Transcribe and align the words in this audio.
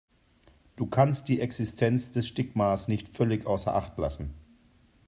Du 0.77 0.87
kannst 0.87 1.29
die 1.29 1.39
Existenz 1.41 2.11
des 2.11 2.27
Stigmas 2.27 2.87
nicht 2.87 3.07
völlig 3.07 3.45
außer 3.45 3.75
Acht 3.75 3.99
lassen. 3.99 4.33